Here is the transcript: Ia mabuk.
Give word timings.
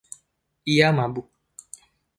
Ia 0.75 0.89
mabuk. 0.97 1.27